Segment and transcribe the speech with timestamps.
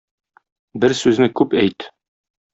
[0.85, 1.87] Бер сүзне күп әйт